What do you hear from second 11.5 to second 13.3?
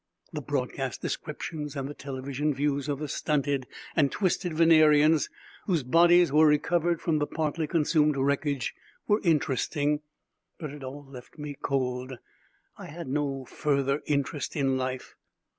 cold. I had